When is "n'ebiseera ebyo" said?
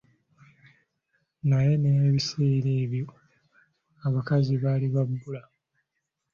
1.77-3.05